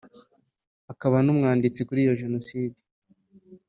[0.91, 2.77] akaba n’umwanditsi kuri iyo Jenoside